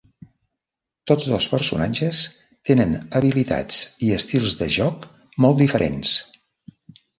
Tots 1.11 1.27
dos 1.33 1.47
personatges 1.51 2.21
tenen 2.71 2.97
habilitats 3.21 3.79
i 4.09 4.11
estils 4.19 4.59
de 4.65 4.73
joc 4.79 5.09
molt 5.47 5.63
diferents. 5.65 6.19